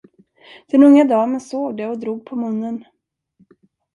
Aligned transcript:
Den 0.67 0.83
unga 0.83 1.03
damen 1.05 1.39
såg 1.41 1.77
det 1.77 1.87
och 1.87 1.99
drog 1.99 2.25
på 2.25 2.35
munnen. 2.35 2.85